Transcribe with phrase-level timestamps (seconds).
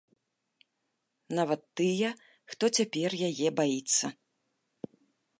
[1.39, 2.09] Нават тыя,
[2.53, 4.05] хто цяпер яе баіцца.